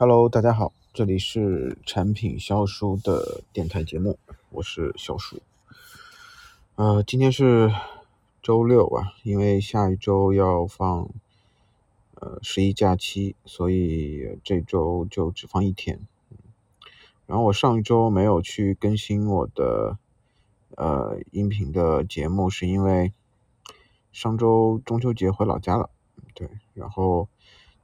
[0.00, 4.16] Hello，大家好，这里是产品销书的电台节目，
[4.50, 5.42] 我是小叔。
[6.76, 7.74] 呃，今天是
[8.40, 11.08] 周六啊，因为下一周要放
[12.14, 15.98] 呃十一假期，所以这周就只放一天。
[17.26, 19.98] 然后我上一周没有去更新我的
[20.76, 23.12] 呃音频的节目，是因为
[24.12, 25.90] 上周中秋节回老家了，
[26.34, 27.28] 对，然后。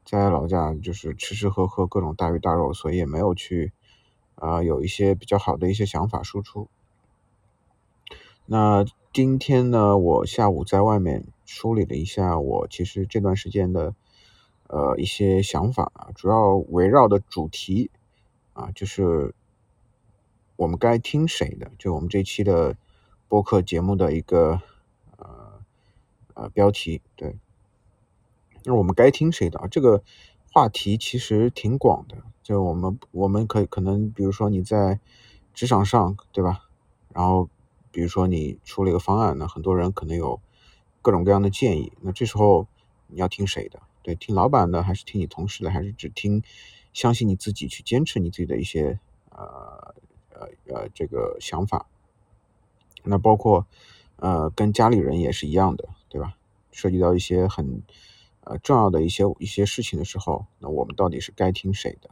[0.04, 3.72] 在老家就是吃吃喝喝各种大鱼大肉，所以也没有去
[4.34, 6.68] 啊有一些比较好的一些想法输出。
[8.46, 13.94] 那今天呢，我下午在外面梳理了一下我其实这段时间的
[14.66, 17.90] 呃一些想法啊，主要围绕的主题
[18.52, 19.34] 啊就是
[20.56, 22.76] 我们该听谁的，就我们这期的
[23.26, 24.60] 播客节目的一个
[25.16, 25.62] 呃
[26.34, 27.38] 呃标题，对。
[28.64, 29.60] 那我们该听谁的？
[29.70, 30.02] 这个
[30.50, 34.98] 话题其实挺广的，就我们我们可以可能，比如说你在
[35.52, 36.64] 职场上，对吧？
[37.12, 37.50] 然后
[37.90, 40.40] 比如说你出了一个方案，那很多人可能有
[41.02, 42.66] 各种各样的建议，那这时候
[43.08, 43.82] 你要听谁的？
[44.02, 46.42] 对，听老板的，还是听你同事的，还是只听
[46.94, 48.98] 相信你自己去坚持你自己的一些
[49.30, 49.94] 呃
[50.30, 51.86] 呃呃这个想法？
[53.02, 53.66] 那包括
[54.16, 56.36] 呃跟家里人也是一样的，对吧？
[56.72, 57.82] 涉及到一些很。
[58.46, 62.10] 呃，重要的一些一些事情的时候，那我们到底是该听谁的？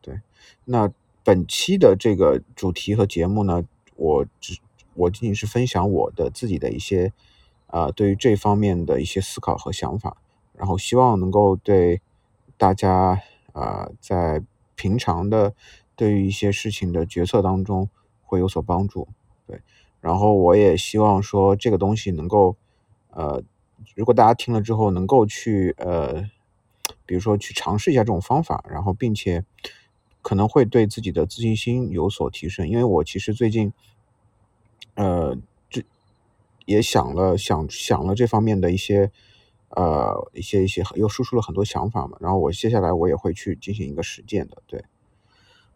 [0.00, 0.20] 对，
[0.64, 0.92] 那
[1.24, 3.64] 本期的这个主题和节目呢，
[3.96, 4.60] 我只
[4.94, 7.12] 我仅仅是分享我的自己的一些
[7.66, 10.16] 啊，对于这方面的一些思考和想法，
[10.54, 12.00] 然后希望能够对
[12.56, 13.20] 大家
[13.52, 14.40] 啊，在
[14.76, 15.52] 平常的
[15.96, 17.90] 对于一些事情的决策当中
[18.22, 19.08] 会有所帮助。
[19.48, 19.60] 对，
[20.00, 22.54] 然后我也希望说这个东西能够
[23.10, 23.42] 呃。
[23.94, 26.22] 如果大家听了之后能够去呃，
[27.04, 29.44] 比如说去尝试一下这种方法，然后并且
[30.22, 32.68] 可能会对自己的自信心有所提升。
[32.68, 33.72] 因为我其实最近
[34.94, 35.36] 呃
[35.68, 35.84] 这
[36.64, 39.12] 也想了想想了这方面的一些
[39.68, 44.62] 呃一些一些又输出了很多想法嘛，然后我接下来我也会去进行一个实践的。
[44.66, 44.84] 对，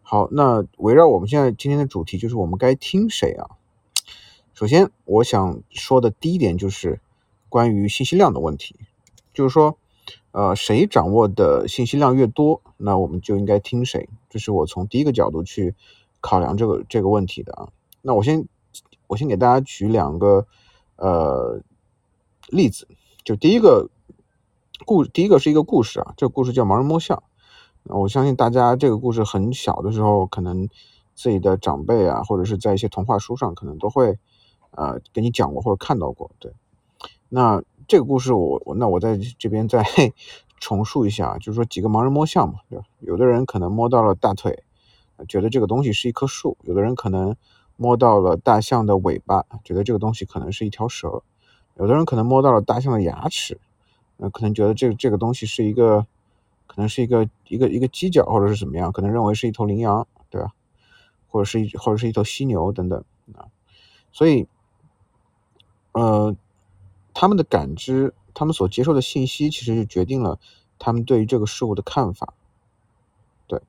[0.03, 3.57] 好，那围绕我们现在今天的主题就是我们该听谁啊？
[4.55, 7.01] 首先我想说的第一点就是。
[7.51, 8.77] 关于信息量的问题，
[9.35, 9.77] 就是说，
[10.33, 14.09] 呃，谁掌握的信息量越多，那我们就应该听谁。
[14.31, 15.75] 这是我从第一个角度去
[16.21, 17.69] 考量这个这个问题的啊。
[18.01, 18.47] 那我先
[19.09, 20.47] 我先给大家举两个
[20.97, 21.61] 呃
[22.49, 22.89] 例子，
[23.25, 23.91] 就第一个
[24.87, 27.23] 故第一个是一个故事啊，这个故事叫盲人摸象。
[27.85, 30.69] 我相信大家这个故事很小的时候，可能
[31.15, 34.19] 自己的长辈啊，或者是在一些童话书上，可能都会
[34.71, 36.53] 呃给你讲过或者看到过，对。
[37.33, 39.85] 那这个故事，我那我在这边再
[40.61, 42.85] 重述一下，就是说几个盲人摸象嘛，对吧？
[42.99, 44.65] 有的人可能摸到了大腿，
[45.29, 47.35] 觉得这个东西是一棵树；有的人可能
[47.77, 51.23] 摸到了大象的尾巴，觉得这个东西可能是一条蛇；
[51.77, 53.59] 有的人可能摸到了大象的牙齿，
[54.19, 56.07] 呃，可能觉得这这个东西是一个，
[56.67, 60.53] 可能是一个一个一个犄角或者是怎么样，可能认为是一头羚羊，对吧？
[61.29, 63.03] 或者是一或者是一头犀牛等等
[63.35, 63.47] 啊，
[64.13, 64.47] 所以，
[65.93, 66.37] 呃。
[67.15, 70.39] 他们的感知，他们所接受的信息，其实是决定了
[70.79, 72.35] 他们对于这个事物的看法。
[73.47, 73.61] 对，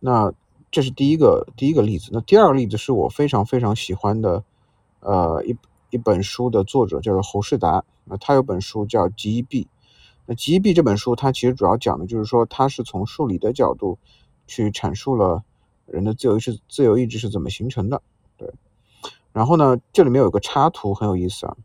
[0.00, 0.32] 那
[0.70, 2.10] 这是第一个第一个例子。
[2.12, 4.44] 那第二个例子是我非常非常喜欢的，
[5.00, 5.56] 呃，一
[5.90, 7.84] 一本书的作者叫做侯世达。
[8.04, 9.64] 那他有本书叫《极一币》。
[10.26, 13.98] 那《极一币》这本书，它其实主要讲的就是说，它是从数理的角度
[14.46, 15.42] 去阐述了
[15.86, 18.02] 人的自由意志自由意志是怎么形成的。
[18.36, 18.52] 对，
[19.32, 21.56] 然后呢，这里面有个插图很有意思啊。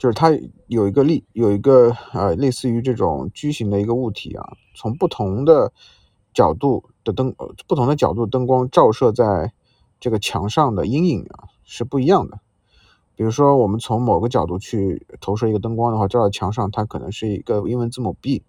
[0.00, 0.30] 就是它
[0.66, 5.70] 有一个例，有一个呃，类似于这种矩形的一个物体啊，从不同的
[6.32, 7.34] 角度的灯，
[7.68, 9.52] 不同的角度灯光照射在
[10.00, 12.40] 这个墙上的阴影啊是不一样的。
[13.14, 18.42] 比如说，我们从某个角度去投射一个灯光的话，照到墙上，它可能是一个英文字母 B；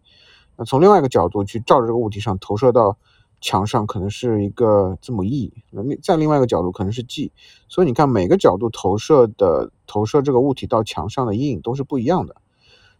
[0.56, 2.97] 那从另外一个角度去照着这个物体上投射到。
[3.41, 7.32] 墙上可能是一个字母 E，那再另外一个角度可能是 G，
[7.67, 12.35] 所以你看每个角度投射的投射这个物体到墙上的阴影都是不一样的，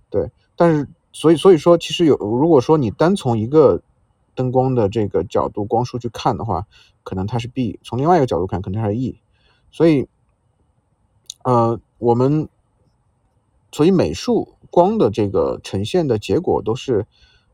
[0.10, 0.32] 对。
[0.56, 3.84] 但是所以所以说其实有如果说你单从一个
[4.34, 6.66] 灯光的这个角度光束去看的话，
[7.04, 9.20] 可能它是 B；从另外一个角度看，可能它是 E。
[9.72, 10.08] 所以，
[11.44, 12.50] 呃，我们
[13.72, 17.06] 所以美术光的这个呈现的结果都是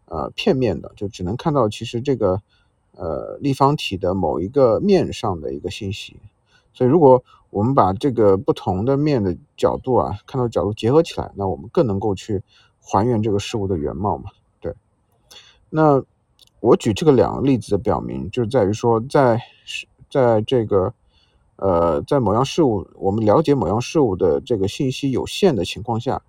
[0.06, 2.42] 呃片面的，就只能看到其实这个。
[2.98, 6.18] 呃，立方体的某一个面上的一个信息，
[6.74, 12.42] 所以如果我们把这个不同的面的角度啊，看到角度结合起来，那我们更能够去
[12.82, 14.32] 还原这个事物的原貌嘛？
[14.60, 14.74] 对。
[15.70, 16.04] 那
[16.60, 20.94] 我举这个两个例子的表明，就是在于说，在是在这个
[21.58, 26.22] 呃，在某样事物我们了解某样事物的这个信息有限的情况下，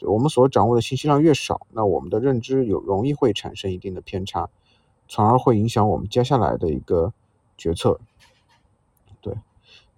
[0.00, 4.48] 我们所掌握的信息量越少，那我们的认知有容易会产生一定的偏差，
[5.08, 7.12] 从而会影响我们接下来的一个
[7.56, 7.98] 决策。
[9.20, 9.34] 对，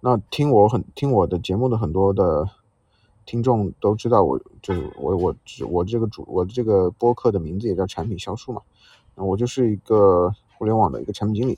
[0.01, 2.49] 那听我很听我的节目的很多的
[3.25, 5.35] 听众都知道，我就是我我
[5.69, 8.61] 我这个主我这个播客的名字也叫产品销售嘛。
[9.15, 11.57] 那我就是一个互联网的一个产品经理，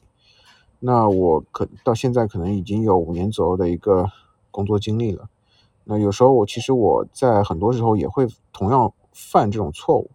[0.79, 4.09] 那我可到现在可能已经有五年左右的一个
[4.49, 5.29] 工作经历了。
[5.83, 10.09] 那有时候我其实我在很多时候也会同样犯这种错误，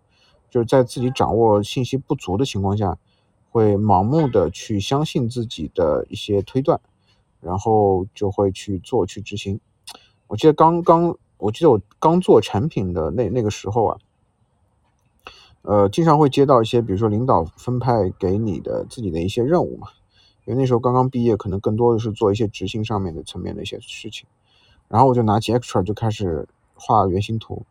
[0.48, 2.96] 就是在自己掌握信息不足的情况下，
[3.54, 6.80] 会盲目的去相信自己的一些推断，
[7.40, 9.60] 然后就会去做去执行。
[10.26, 13.98] 我记得刚刚，我记得我刚做产品的那那个时候啊。
[15.62, 19.86] 呃，经常会接到一些，比如说领导分派给你的自己的一些任务嘛，
[20.44, 24.26] 因为那时候刚刚毕业，可能更多的是做一些执行上面的层面的一些事情。
[24.88, 27.64] 然后我就拿起 Extra 就开始画原型图，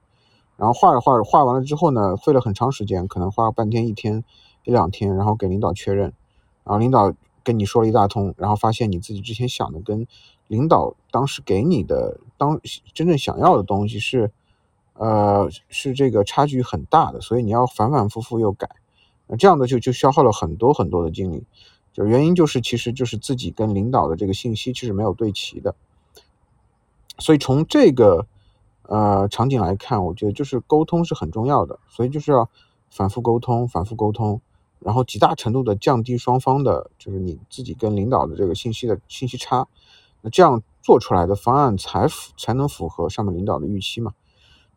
[0.56, 4.24] 然后画着画着画完了之后呢，费了很长时间，可能花半天、一天、
[4.64, 6.14] 一两天，然后给领导确认，
[6.64, 7.14] 然后领导
[7.44, 10.08] 跟你说了一大通，然后发现你自己之前想的跟
[10.48, 12.60] 领导当时给你的当
[12.94, 14.32] 真正想要的东西是。
[14.96, 18.70] 呃，是这个差距很大的，所以你要反反复复又改，
[19.26, 21.48] 那这样的就就消耗了很多很多的精力，
[21.92, 25.74] 就原因就是其实就是自己跟领导的这个信息其实没有对齐的，
[27.18, 28.28] 所以从这个
[28.84, 32.48] 呃场景来看，我觉得就是沟通是很重要的，所以就是要
[32.92, 34.42] 反复沟通，反复沟通，
[34.84, 39.68] 然后极大程度的降低双方的，就是你自己跟领导的这个信息的信息差，
[40.22, 44.14] 那这样做出来的方案才符才能符合上面领导的预期嘛。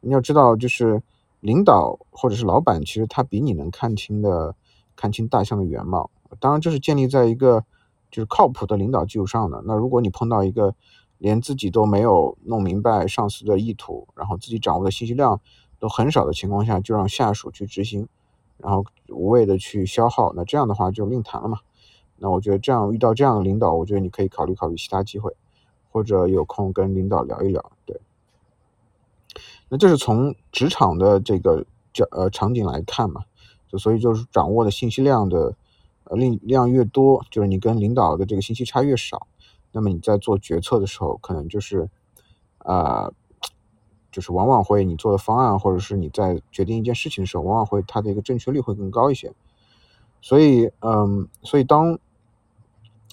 [0.00, 1.02] 你要知道，就是
[1.40, 4.54] 领导或者是老板，其实他比你能看清的
[4.94, 6.10] 看清大象的原貌。
[6.38, 7.64] 当然，这是建立在一个
[8.10, 9.62] 就是靠谱的领导基础上的。
[9.66, 10.74] 那如果你碰到一个
[11.18, 15.40] 连自己都没有弄明白上司的意图，然后自己掌握的信息量
[15.78, 18.06] 都很少的情况下，就让下属去执行，
[18.58, 21.58] 然后无谓的去消耗，那这样的话就另谈了嘛。
[22.18, 25.36] 那我觉得这样遇到这样的领导，我觉得你可以考虑考虑其他机会，
[25.90, 28.00] 或者有空跟领导聊一聊，对。
[29.68, 33.24] 那这是从职场的这个角呃场景来看嘛，
[33.68, 35.54] 就所以就是掌握的信息量的
[36.04, 39.26] 呃量量越多，就是你跟领导的这个信息差越少，
[39.72, 41.90] 那么你在做决策的时候，可能就是
[42.58, 43.12] 啊，
[44.16, 49.30] 就是往往会你做的方案，或者是你在决定一件事情的时候，往往会它的一个正确率会更高一些。
[50.22, 51.98] 所以嗯，所以当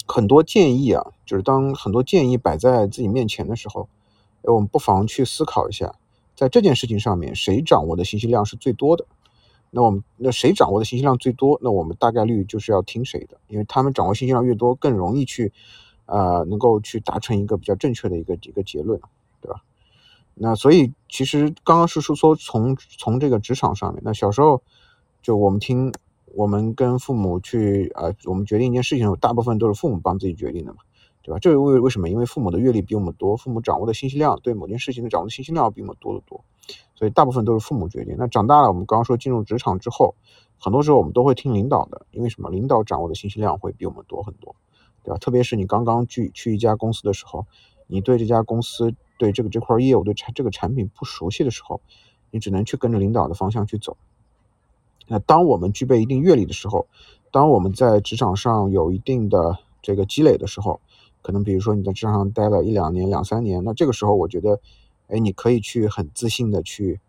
[0.06, 3.86] 很多建议啊，就是当很多建议摆在自己面前的时候，
[4.44, 5.94] 我们不妨去思考一下。
[6.34, 9.04] 在这件事情上面，谁掌握的信息量是最多的？
[9.72, 11.58] 那我们那谁掌握的信息量最多？
[11.62, 15.52] 那我们大概率就是要听谁的，因为他们掌握信息量越多，更容易去，
[16.06, 18.98] 呃，能够去达成一个比较正确的一个一个结论，
[19.42, 19.62] 对吧？
[20.34, 24.62] 那所以其实刚刚是说说从从这个职场上面，那小时候
[25.22, 25.92] 就我们听
[26.34, 30.78] 我们跟父母去呃，我们决定一件事情，大部分都是父母帮自己决定的嘛。
[31.26, 31.38] 对吧？
[31.38, 32.10] 这为为什么？
[32.10, 36.44] 因为父母的阅历比我们多，父母掌握的信息量对某件事情的掌握的信息量比我们多得多，
[36.94, 38.14] 所以大部分都是父母决定。
[38.18, 40.14] 那长大了，我们刚刚说进入职场之后，
[40.58, 42.50] 很多时候我们都会听领导的，因为什么？
[42.50, 44.54] 领导掌握的信息量会比我们多很多，
[45.02, 45.16] 对吧？
[45.16, 47.46] 特别是你刚刚去去一家公司的时候，
[47.86, 51.80] 你对这家公司对这个这块业务对产这个产品不熟悉的时候，
[52.30, 53.96] 你只能去跟着领导的方向去走。
[55.06, 56.86] 那当我们具备一定阅历的时候，
[57.30, 60.80] 当我们在职场上有一定的这个积累的时候，
[61.20, 64.60] 可能比如说你在职场上待了一两年、两三年，那这个时候我觉得，
[65.08, 67.00] 哎，你可以去很自信的去，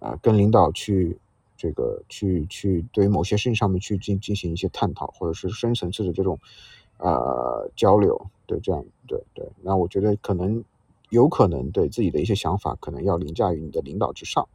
[0.00, 1.18] 呃，跟领导去
[1.56, 6.38] 这个去去对于某些事情上面去进进行一些探讨，或者是深层次的这种
[6.98, 9.48] 呃交流，对，这样对对。
[9.62, 10.62] 那我觉得可能
[11.10, 14.48] 有可能对自己的一些想法可能要凌驾于你的领导之上，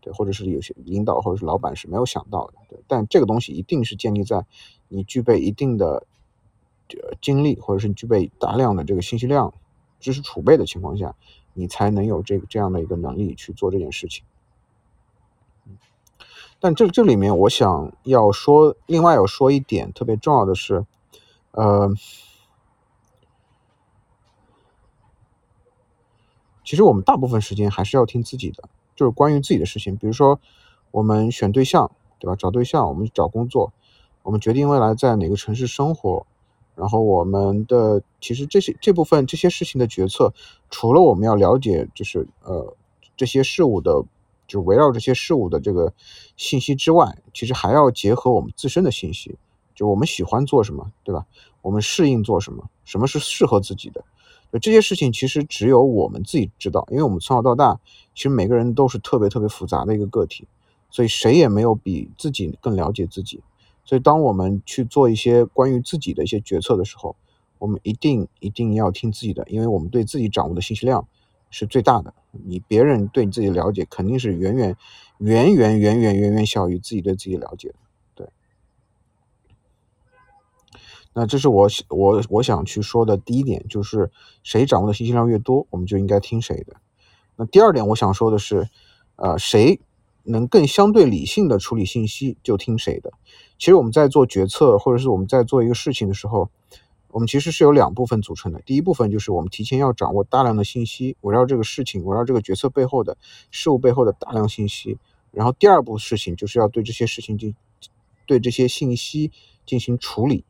[0.00, 2.78] 对，或者是有些领导或者是老板是没有想到的，对。
[2.86, 4.44] 但这个东西一定是建立在
[4.88, 6.06] 你具备一定的。
[7.20, 9.52] 经历，或者是具备大量的这个信息量、
[10.00, 11.16] 知识储备的情况下，
[11.54, 14.22] 你才能有这个这样的一个能力去做这件事情。
[15.66, 15.78] 嗯
[16.60, 20.84] 但这这里面，我想要说，另外要说一点特别重要的是，
[21.52, 21.90] 呃，
[26.64, 30.40] 其实我们大部分时间还是要听自己的，就是关于自己的事情，比如说
[30.90, 32.34] 我们选对象，对吧？
[32.36, 33.72] 找对象，我们找工作，
[34.22, 36.26] 我们决定未来在哪个城市生活。
[36.76, 40.34] 然后我们的其实这些这部分这些事情的决策，
[40.70, 42.74] 除了我们要了解就是呃
[43.16, 44.02] 这些事物的，
[44.48, 45.92] 就围绕这些事物的这个
[46.36, 49.38] 信息之外，其实还要结合我们自身的信息，
[49.72, 51.26] 就我们喜欢做什么，对吧？
[51.62, 54.04] 我们适应做什么，什么是适合自己的？
[54.58, 57.80] 这些事情其实只有我们自己知道，因为我们从小到大，
[58.14, 60.46] 其实每个人都是特别特别复杂的一个个体，
[60.90, 63.42] 所以谁也没有比自己更了解自己。
[63.84, 67.16] 所以当我们去做一些关于自己的一些决策的时候，
[67.58, 71.06] 我们一定一定要听自己的，因为我们对自己掌握的信息量
[71.50, 72.14] 是最大的。
[72.30, 74.76] 你别人对你自己了解肯定是远远
[75.18, 77.74] 远远远远远远小于自己对自己了解的。
[81.14, 84.10] 那这是我我我想去说的第一点，就是
[84.42, 86.76] 谁掌握的信息量越多，我们就应该听谁的。
[87.36, 88.68] 那第二点我想说的是，
[89.16, 89.80] 呃，谁
[90.24, 93.12] 能更相对理性的处理信息，就听谁的。
[93.58, 96.50] 其实我们在做决策，或者是我们在做一个事情的时候。
[97.10, 103.16] 我们其实是有两部分组成的，第一部分就是我们提前要掌握大量的信息，围绕这个事情，围绕这个决策背后的
[103.52, 104.98] 事物背后的大量信息，
[105.30, 107.54] 然后第二步事情就是要对这些事情进，
[108.26, 109.30] 对这些信息
[109.64, 110.44] 进行处理。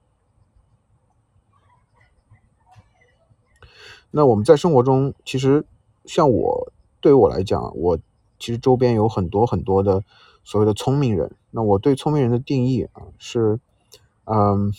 [4.14, 5.66] 那我们在生活中，其实
[6.04, 7.98] 像我对于我来讲，我
[8.38, 10.04] 其实周边有很多很多的
[10.44, 11.34] 所谓的聪明人。
[11.50, 13.58] 那我对聪明人的定义啊是，
[14.24, 14.72] 嗯。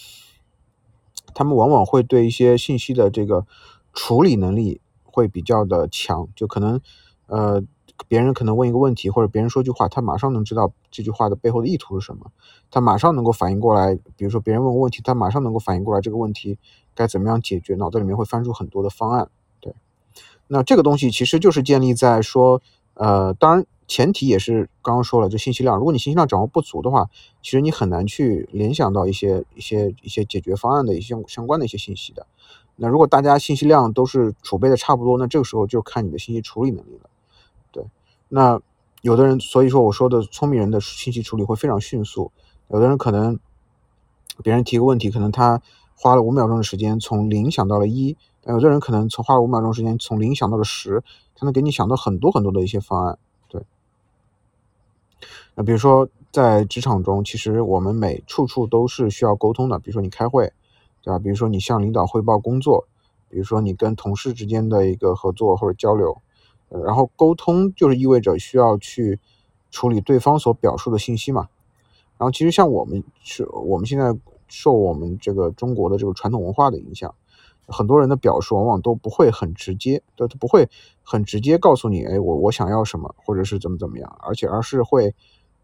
[1.37, 3.45] 他们往往会对一些信息的这个
[3.91, 6.79] 处理能力会比较的强，就可能，
[7.27, 7.61] 呃，
[8.07, 12.31] 别人可能问一个问题，或者别人说句话，他马上能知道这句话的背后的意图是什么，
[12.71, 13.95] 他马上能够反应过来。
[14.15, 16.57] 比如说别人问问题，他马上能够反应过来这个问题
[16.93, 19.29] 该怎么样解决，脑子里面会翻出很多的方案。
[19.59, 19.73] 对，
[20.47, 22.61] 那这个东西其实就是建立在说，
[22.93, 23.65] 呃，当然。
[23.87, 27.07] 前提也是刚刚说了，这信息量，如果你信息量掌握不足的话，
[27.43, 32.25] 其实你很难去联想到一些一些一些解决方案的一些相关的一些信息的。
[32.77, 37.07] 那如果大家信息量都是储备的差不多，那这个时候就看你的信息处理能力了。
[38.27, 38.61] 那
[39.01, 42.31] 有的人，所以说我说的聪明人的信息处理会非常迅速，
[42.69, 43.39] 有的人可能
[44.43, 45.61] 别人提个问题，可能他
[45.95, 51.03] 花了五秒钟的时间从零想到了一，但有的人可能从花了五秒钟时间从零想到了十，
[51.35, 53.17] 他能给你想到很多很多的一些方案。
[53.47, 53.63] 对
[55.53, 59.79] 那比如说，在职场中，其实我们每处处都是需要沟通的。
[59.79, 60.51] 比如说你开会，
[61.01, 61.19] 对吧？
[61.19, 62.87] 比如说你向领导汇报工作，
[63.29, 66.21] 比如说你跟同事之间的一个合作或者交流，
[66.69, 69.19] 然后沟通就是意味着需要去
[69.71, 71.47] 处理对方所表述的信息嘛。
[72.17, 74.15] 然后其实像我们是，我们现在
[74.47, 77.13] 受我们这个中国的这个传统文化的影响，
[77.67, 80.69] 很多人的表述往往都不会很直接，都不会
[81.03, 85.13] 很直接告诉你，哎，我我想要什么，或者是怎么怎么样，而且而是会。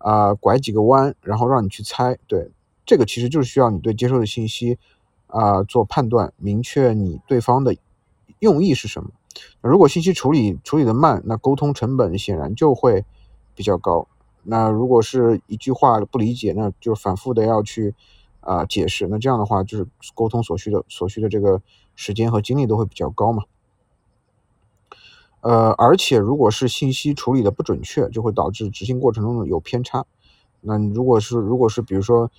[0.03, 2.49] 啊，拐几个弯，然后让你去猜，对，
[2.87, 4.79] 这个其实就是需要你对接受的信息
[5.27, 7.75] 啊做判断，明确你对方的
[8.39, 9.11] 用意是什么。
[9.61, 13.05] 如果信息处理处理的慢，那沟通成本显然就会
[13.55, 14.07] 比较高。
[14.43, 17.93] 那如果是一句话不理解，那就反复的要去
[18.39, 21.61] 啊解释，那这样的话就是沟通所需的所需的这个
[21.95, 23.43] 时间和精力都会比较高嘛。
[25.41, 30.05] 呃，而且如果是信息处理的不准确，就会导致执行过程中有偏差。
[30.59, 32.29] 那如果是如果是比如说，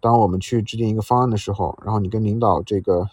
[0.00, 3.08] 当我们去制定一个方案的时候，然后你跟领导这个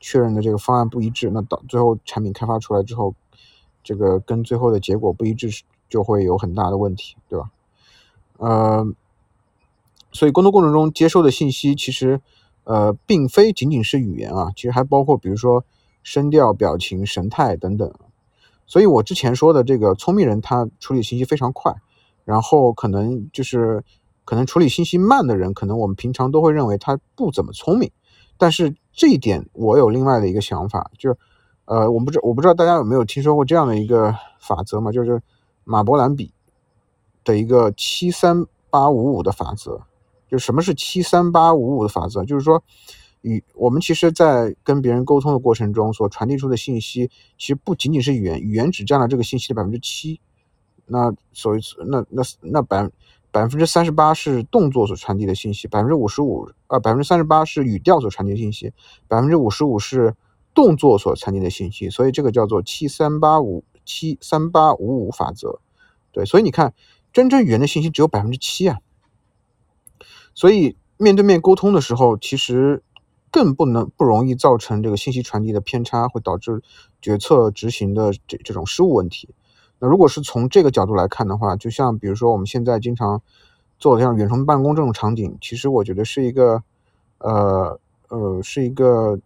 [0.00, 3.14] 确认的这个方案不一致，那到最后产品开发出来之后，
[3.82, 7.50] 这个跟最后的结果不一致，就会有很大的问题，对吧？
[8.38, 8.86] 呃，
[10.12, 12.20] 所以沟通过程中接收的信息，其实
[12.64, 15.64] 呃，并非仅仅是语言啊，其实还包括比如说
[16.02, 17.92] 声调、表情、神态等等。
[18.66, 21.74] 所以，我之前说的这个聪明人，他处理信息非常快，
[22.26, 23.82] 然后可能就是
[24.26, 27.90] 可能处理信息慢的人，可能我们平常都会认为他不怎么聪明。
[28.36, 31.16] 但是这一点，我有另外的一个想法，就是
[31.66, 35.22] 呃，我不知我不知道大家有没有听说过这样的一个法则嘛，就是
[35.62, 36.32] 马伯兰比
[37.22, 39.80] 的一个七三八五五的法则。
[40.28, 42.24] 就什么是七三八五五的法则？
[42.24, 42.62] 就是说。
[43.22, 50.20] 语我们其实，在跟别人沟通的过程中，所传递出的信息，其实不仅仅是语言，语言只占了这个信息的百分之七。
[50.86, 52.88] 那所以，那那那百
[53.30, 58.72] 百分之三十八是动作所传递的信息，百分之五十五啊百分之三十八是语调所传递的信息，
[59.06, 60.14] 百分之五十五是
[60.54, 61.90] 动作所传递的信息。
[61.90, 65.60] 所以这个叫做七三八五七三八五五法则。
[66.12, 66.74] 对，所以你看，
[67.12, 68.78] 真正语言的信息只有百分之七啊。
[70.34, 72.82] 所以面对面沟通的时候，其实。
[73.30, 76.62] 更不能不容易造成这个信息传递的偏差，会导致
[77.02, 79.28] 决策执行的这这种失误问题。
[79.78, 83.20] 那如果是从这个角度来看的话，就像比如说我们现在经常
[83.78, 86.62] 做的像远程办公这种场景，其实我觉得是一个
[87.18, 89.18] 呃呃是一个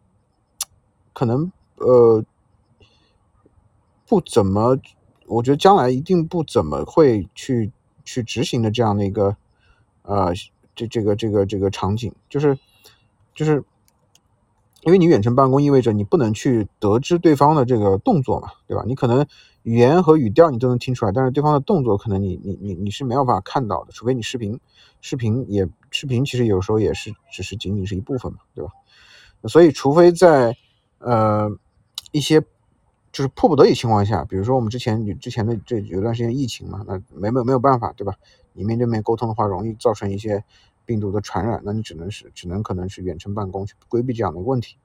[1.12, 2.24] 可能呃
[4.06, 4.78] 不怎么，
[5.26, 7.72] 我觉得将来一定不怎么会去
[8.04, 9.36] 去执行的这样的一个
[10.02, 10.32] 呃
[10.74, 12.58] 这这个这个这个场景，就是。
[13.34, 13.64] 就是
[14.82, 18.84] 因为你远程办公意味着你不能去得知对方的这个动作嘛，对吧？
[18.86, 19.26] 你可能
[19.62, 24.58] 语言和语调你都能听出来，但是对方的动作可能你你你你是没有办法看到的，除非你视频，
[25.00, 28.72] 视频也视频其实有时候也是只是仅仅是一部分嘛，对吧？
[29.48, 30.56] 所以除非在
[30.98, 31.50] 呃
[32.10, 32.40] 一些
[33.12, 38.14] 就是迫不得已情况下，比如说我们之前之前的这有段时间疫情嘛，那没没没有办法，对吧？
[38.52, 40.44] 你面对面沟通的话，容易造成一些
[40.84, 44.76] 病毒的传染，那你只能是只能可能是远程办公去规避这样的问题，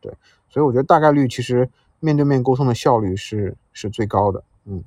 [0.00, 0.12] 对，
[0.48, 4.84] 所以我觉得大概率其实面对面沟通的效率是是最高的，嗯。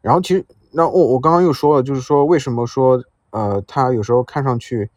[0.00, 4.90] 然后其实那我我刚刚又说了，就是说为什么说呃他有时候看上去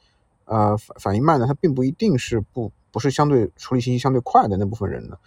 [0.46, 1.48] 呃反反应慢呢？
[1.48, 5.18] 他并不一定是不不是相对处理信息相对快的那部分人呢，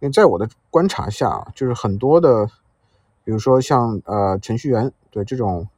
[0.00, 2.46] 因为在我的观察下，就是很多的，
[3.24, 5.68] 比如说像呃程序员对这种。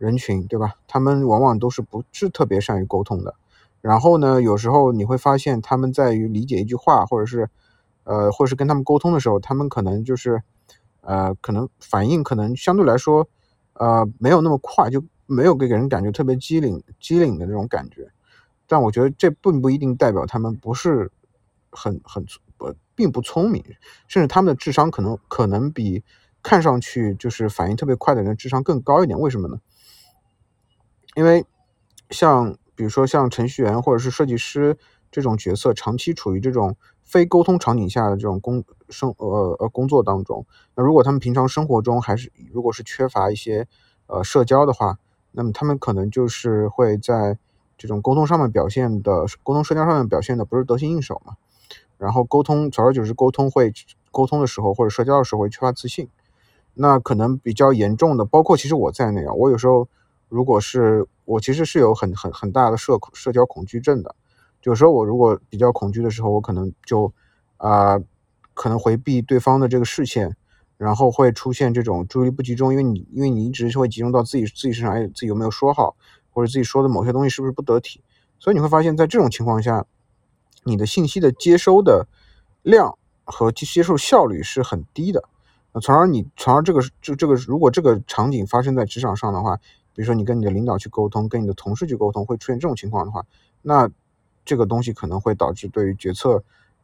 [0.00, 0.76] 人群对吧？
[0.88, 3.34] 他们往往都是不是特别善于沟通的。
[3.82, 7.50] 然后呢，有时候你会发现他们在于理解一句话，或者是
[8.10, 10.42] 呃，或者是跟他们沟通的时候，他们可能就是
[11.02, 13.28] 呃，可能反应可能相对来说
[13.74, 18.10] 呃没有那么快，就没有给给人感觉特别机灵机灵的那种感觉。
[18.66, 21.12] 但我觉得这并不一定代表他们不是
[21.70, 22.26] 很很
[22.58, 23.62] 呃并不聪明，
[24.08, 26.02] 甚至他们的智商可能可能比
[26.42, 29.20] 看上去就是反应特别快的人智商更高一点。
[29.20, 29.60] 为什么呢？
[31.14, 31.44] 因为
[32.10, 34.76] 像比如说像程序员或者是设计师
[35.10, 36.76] 这种角色，长期处于这种
[37.10, 43.66] 非沟通场景下的这种工生呃呃工作当中，那如果他们平常生活中还是如果是缺乏一些
[44.06, 44.98] 呃社交的话，
[45.32, 47.36] 那么他们可能就是会在
[47.76, 51.34] 这种沟通上面表现的沟通社交上面表现的不是得心应手嘛，
[51.98, 53.72] 然后沟通久而久之沟通会
[54.12, 56.08] 沟通的时候或者社交的时候会缺乏自信，
[56.74, 59.88] 那可能比较严重的，包括其实我在内啊，我有时候。
[60.32, 64.14] 如果是我其实是有很很很大的社社交恐惧症的，
[64.64, 67.12] 有时候我如果比较恐惧的时候，我可能就
[67.56, 67.98] 啊
[68.54, 70.36] 可能回避对方的这个视线，
[70.76, 75.96] 然后会出现这种注意力不集中，因为你因为你一直会集中到自己自己身上，哎，自己有没有说好，
[76.30, 78.02] 或者自己说的某些东西是不是不得体，
[78.38, 79.86] 所以你会发现在这种情况下，
[80.64, 82.06] 你的信息的接收的
[82.62, 85.24] 量和接受效率是很低的，
[85.80, 89.58] 从而你从而这个这这个如果这个场景发生在职场上的话。
[89.92, 93.26] 比如说你跟你的领导去沟通，跟你的同事去沟通，会出现这种情况的话，
[93.60, 93.90] 那
[94.50, 96.42] 这个东西可能会导致对于决策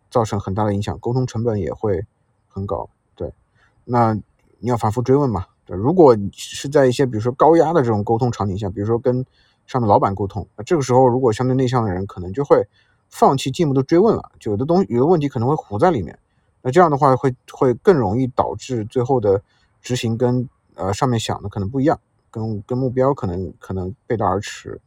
[0.09, 2.07] 造成很大的影响，沟通成本也会
[2.47, 2.89] 很高。
[3.17, 3.35] 对，
[3.83, 4.15] 那
[4.61, 5.47] 你要反复追问嘛。
[5.65, 9.27] 对，如果是在一些比如说高压的这种沟通场景下，比如说跟
[9.67, 12.69] 上面老板沟通，那这个时候如果相对内向的人可能就会
[13.11, 16.17] 放弃进一步的追问了，就有的东西有的问题可能会糊在里面，
[16.63, 19.43] 那这样的话会会更容易导致最后的
[19.83, 21.99] 执行跟呃上面想的可能不一样。
[22.31, 24.79] 跟跟目标可能可能背道而驰，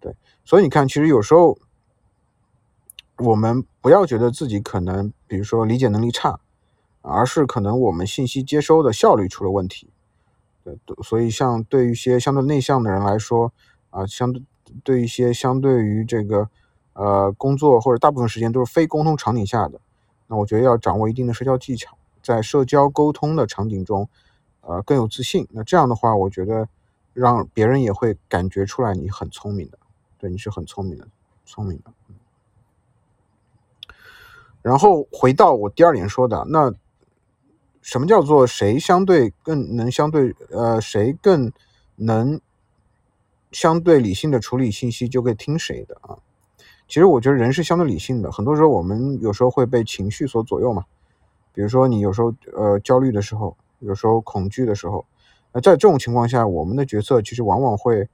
[0.00, 0.14] 对，
[0.44, 1.56] 所以你看，其实有时候
[3.20, 6.40] 我们不要觉得自己可能，比如说理解能力差，
[7.02, 9.90] 而是可能我们信息接收的效率出了问题，
[10.64, 13.52] 对，所以像对于一些相对内向的人来说，
[13.90, 14.42] 啊，相对
[14.82, 16.48] 对一些相对于这个
[16.94, 19.80] 呃工作或者大部分时间都是非沟通场景下的，
[20.26, 24.08] 那我觉得要掌握一定的社交技巧，在社交沟通的场景中，
[24.60, 25.46] 呃，更有自信。
[25.50, 26.68] 那这样的话，我觉得。
[27.12, 29.76] 让别人也会感觉出来你很聪明的，
[30.16, 31.08] 对，你是很聪明的，
[31.44, 31.92] 聪明的。
[34.62, 36.72] 然后回到我第二点说的，那
[37.80, 41.52] 什么叫做谁相对更能相对呃谁更
[41.96, 42.40] 能
[43.52, 46.18] 相对理性的处理信息就可以听谁的啊？
[46.86, 50.84] 其实我觉得人是相对理性的，很多时候我们有时候会被情绪所左右嘛。
[51.52, 55.04] 比如说你有时候呃焦虑的时候，有时候恐惧的时候。
[55.52, 58.08] 那在这种情况下，我们的决策其实往往会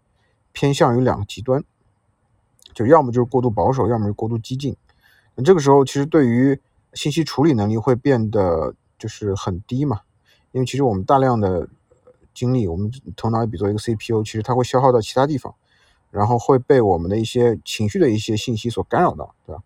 [0.52, 1.62] 偏向于两个极端，
[2.72, 4.74] 就要么就是过度保守，要么是过度激进。
[5.44, 6.58] 这个时候，其实对于
[6.92, 10.00] 信息处理能力会变得就是很低嘛，
[10.52, 11.68] 因为其实我们大量的
[12.34, 15.54] 精力，我们头脑也比作一个 CPU，其实它会消耗到其他地方，
[16.10, 19.62] 然后会被我们的一些情绪的一些信息所干扰到，对吧？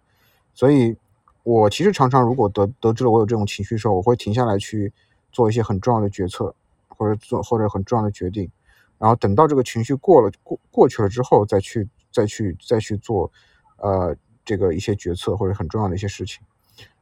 [0.54, 0.96] 所以，
[1.42, 4.92] 我其实常常如果得得知了我有这种情绪的时候，我会停下来去
[5.32, 6.54] 做一些很重要的决策。
[7.00, 8.50] 或者做或者很重要的决定，
[8.98, 13.32] 然后等到这个情绪过了过过去了之后，再去再去再去做，
[13.78, 14.14] 呃，
[14.50, 16.42] 这个一些决策或者很重要的一些事情，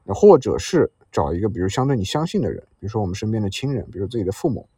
[0.05, 4.69] 或者是找一个比如相对你相信的人，比如说我们身边的亲人，比如自己的父母，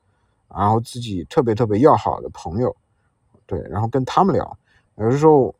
[0.49, 2.77] 然后自己特别特别要好的朋友，
[3.45, 4.57] 对，然后跟他们聊，
[4.99, 5.53] 有的时候，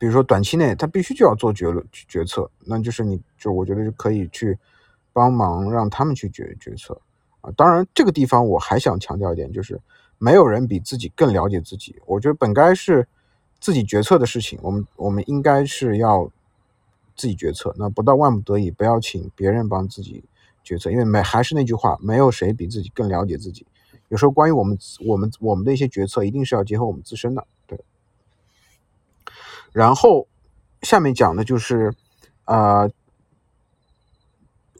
[0.00, 4.58] 比如说短期内他必须就要做决决策，那就是你就我觉得就可以去
[5.12, 7.00] 帮忙让他们去决决策
[7.42, 7.52] 啊。
[7.56, 9.80] 当然，这个地方我还想强调一点，就是
[10.18, 11.94] 没有人比自己更了解自己。
[12.06, 13.06] 我觉得本该是
[13.60, 16.30] 自己决策的事情，我们我们应该是要
[17.16, 17.74] 自己决策。
[17.78, 20.24] 那不到万不得已，不要请别人帮自己
[20.62, 23.66] 决策，因为没还是那句话，没有谁比自己更了解自己。
[24.08, 27.46] 有时候关于我们我们我们的一些决策，一定是要结合我们自身的。
[27.66, 27.80] 对。
[29.72, 30.28] 然后
[30.82, 31.92] 下面讲的就是，
[32.44, 32.88] 呃，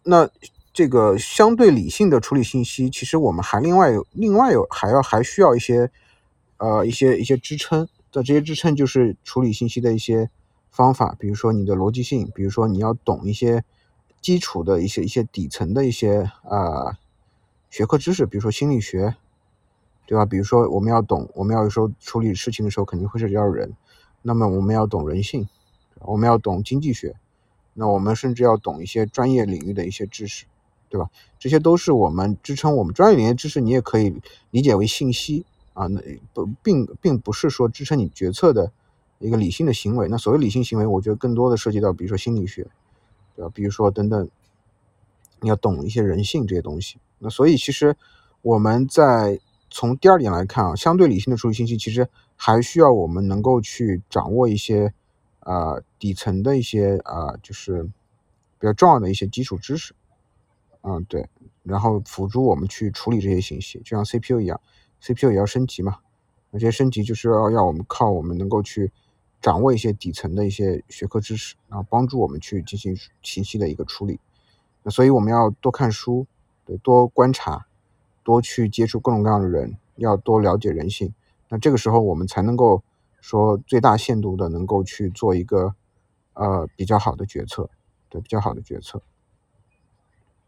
[0.04, 0.30] 那
[0.72, 5.90] 这个相对理性的处理信息，其实我们还另外有另外有还要还需要一些
[6.58, 7.88] 呃一些一些支撑。
[8.16, 10.30] 的这些支撑就是处理信息的一些
[10.70, 13.62] 方法，比如说你的逻辑性，比如说你要懂一些
[14.22, 16.96] 基础的一些一些底层的一些啊
[17.68, 19.16] 学科知识，比如说心理学，
[20.06, 20.24] 对吧？
[20.24, 23.76] 比如说我们要懂，我们要有时候处理事情的时候肯定会涉及到人，
[24.22, 25.46] 那么我们要懂人性，
[26.00, 27.16] 我们要懂经济学，
[27.74, 30.46] 那我们甚至要懂一些专业领域的一些知识，
[30.88, 31.10] 对吧？
[31.38, 35.44] 这些都是我们支撑我们专业领域知识，你也可以理解为信息。
[35.76, 36.00] 啊，那
[36.32, 38.72] 不并并不是说支撑你决策的
[39.18, 40.08] 一个理性的行为。
[40.08, 42.66] 那所谓理性行为，我觉得更多的涉及到，比如说心理学，
[43.36, 43.50] 对吧？
[43.54, 44.26] 比如说等等，
[45.40, 46.96] 你要懂一些人性这些东西。
[47.18, 47.94] 那所以其实
[48.40, 54.94] 我们在从第二点来看啊，相对理性的处理信息，其实还需要我们能够去掌握一些
[55.40, 57.82] 啊底层的一些啊就是
[58.58, 59.94] 比较重要的一些基础知识。
[60.80, 61.28] 嗯，对，
[61.64, 64.58] 然后辅助我们去处理这些信息，就像 CPU 一样。
[65.00, 65.98] CPU 也要升级嘛，
[66.50, 68.92] 那些升级就是要要我们靠我们能够去
[69.40, 74.18] 掌握一些底层的一些学科知识，然后帮助我们去进行信息的一个处理。
[74.82, 76.26] 那所以我们要多看书，
[76.64, 77.66] 对，多观察，
[78.24, 81.14] 多去接触各种各样的人，要多了解人性。
[81.48, 82.82] 那这个时候我们才能够
[83.20, 85.74] 说最大限度的能够去做一个
[86.32, 87.68] 呃比较好的决策，
[88.08, 89.02] 对，比较好的决策。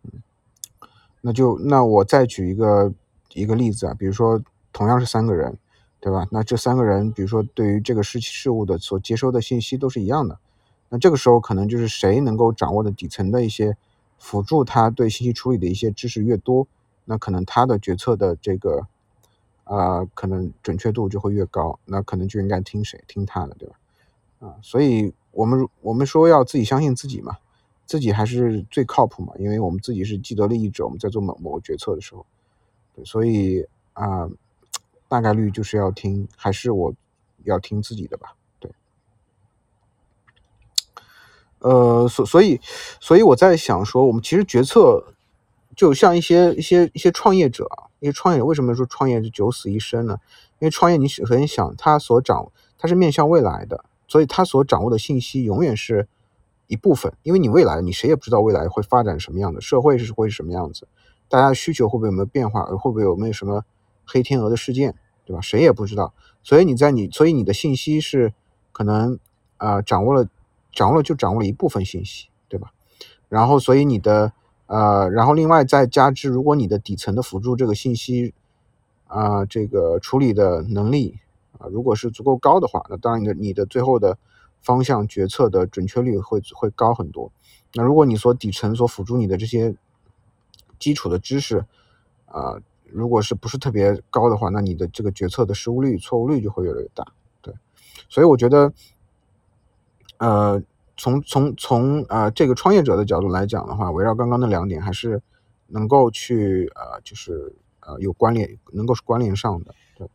[0.02, 0.22] 嗯，
[1.20, 2.92] 那就那我再举一个。
[3.38, 4.40] 一个例子啊，比如说
[4.72, 5.56] 同样是三个人，
[6.00, 6.26] 对吧？
[6.30, 10.38] 那这三个人，比如说对于这个事事物的所接收的信息都是一样的，
[10.88, 13.76] 那这个时候可能就是谁能够掌握的底层的一些
[14.18, 16.66] 辅助他对信息处理的一些知识越多，
[17.04, 18.86] 那可能他的决策的这个
[19.64, 23.74] 啊，可能准确度就会越高，那可能就应该听谁听他的，对吧？
[24.40, 27.36] 啊，所以我们我们说要自己相信自己嘛，
[27.86, 32.24] 自己还是最靠谱嘛，因为我们自己是既得利益者，我们在做某某个决策的时候。
[33.04, 34.28] 所以啊，
[35.08, 36.94] 大概率就是要听，还是我
[37.44, 38.34] 要听自己的吧？
[38.58, 38.70] 对。
[41.60, 42.60] 呃，所所以，
[43.00, 45.14] 所以我在想说，我们其实决策
[45.74, 47.68] 就像一些一些一些创业者，
[48.00, 50.18] 一些创业者为什么说创业是九死一生呢？
[50.58, 56.08] 因为创业，你首先想他所掌，他是面向未来的，所以他所掌握的信息永远是
[56.66, 60.88] 一部分，因为你未来你谁也不知道未来会发展什么样的，社会是会是什么样子。
[61.28, 62.64] 大家的需求会不会有没有变化？
[62.64, 63.64] 会不会有没有什么
[64.06, 64.94] 黑天鹅的事件，
[65.26, 65.40] 对吧？
[65.42, 66.14] 谁也不知道。
[66.42, 68.32] 所以你在你，所以你的信息是
[68.72, 69.18] 可能
[69.58, 70.26] 啊掌握了，
[70.72, 72.72] 掌握了就掌握了一部分信息，对吧？
[73.28, 74.32] 然后所以你的
[74.66, 78.32] 呃，然后另外再加之，如果你的底层的辅助这个信息
[79.06, 81.18] 啊这个处理的能力
[81.58, 84.16] 啊，如果是足够高的话，那当然你的你的最后的
[84.62, 87.30] 方向决策的准确率会会高很多。
[87.74, 89.76] 那如果你所底层所辅助你的这些。
[90.78, 91.64] 基础的知识，
[92.26, 92.56] 啊，
[92.90, 97.06] 如果是不是特别高的话，那你的这个决策的失误率、错误率就会越来越大。
[97.42, 97.54] 对，
[98.08, 98.72] 所以我觉得，
[100.18, 100.62] 呃，
[100.96, 105.20] 从从从啊这个创业者的角度来讲的话，围绕刚刚那两点，还是
[105.66, 109.74] 能够去呃，就是呃有关联，能够是关联上的。
[109.96, 110.08] 对，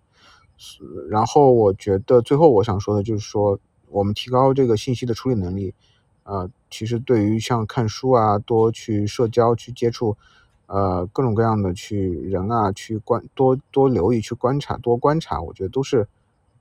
[1.09, 5.73] 然后我觉得最后我想说的就是说，我们提高这个信息的处理能力，
[6.23, 10.17] 啊，其实对于像看书啊，多去社交、去接触。
[10.73, 16.07] 呃，各种各样的去人啊，去观多多留意，去观察多观察，我觉得都是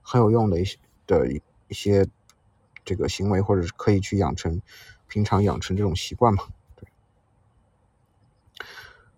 [0.03, 1.41] 很有用的一些的一
[1.73, 2.07] 些
[2.85, 4.61] 这个行为，或者是可以去养成
[5.07, 6.43] 平常养成这种习惯嘛。
[6.75, 6.87] 对。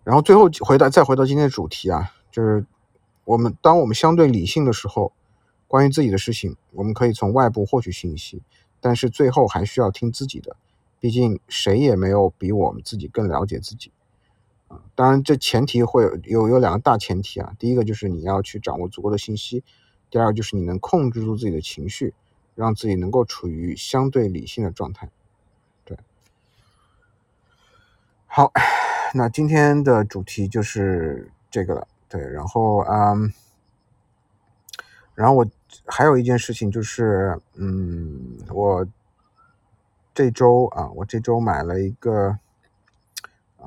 [0.02, 2.64] 然后最后回到再回到今天的主题啊，就是
[3.26, 5.12] 我们当我们相对理性的时候，
[5.68, 8.42] 关于自己的事情，我们可以从外部获取信息，
[8.80, 10.56] 但是最后还需要听自己的，
[10.98, 13.92] 毕竟谁也没有比我们自己更了解自己。
[14.96, 17.54] 当然，这前提会有有有两个大前提啊。
[17.58, 19.62] 第一个就是你要去掌握足够的信息，
[20.10, 22.14] 第二个就是你能控制住自己的情绪，
[22.54, 25.08] 让自己能够处于相对理性的状态。
[25.84, 25.96] 对，
[28.26, 28.50] 好，
[29.14, 31.86] 那今天的主题就是这个了。
[32.08, 33.32] 对，然后嗯，
[35.14, 35.46] 然后我
[35.84, 38.86] 还有一件事情就是，嗯，我
[40.12, 42.38] 这周啊，我这周买了一个。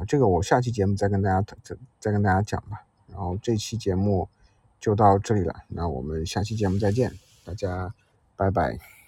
[0.06, 2.86] 这个我下期节目再跟大家再再跟大家讲吧。
[3.08, 4.30] 然后这期节目
[4.80, 7.12] 就到这里了，那我们下期节目再见，
[7.44, 7.94] 大家
[8.36, 8.99] 拜拜。